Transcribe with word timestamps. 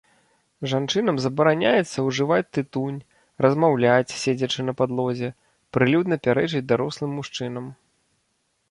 Жанчынам 0.71 1.19
забараняецца 1.25 2.05
ўжываць 2.07 2.47
тытунь, 2.59 2.97
размаўляць, 3.47 4.17
седзячы 4.23 4.61
на 4.69 4.73
падлозе, 4.81 5.29
прылюдна 5.77 6.15
пярэчыць 6.27 6.65
дарослым 6.75 7.11
мужчынам. 7.21 7.65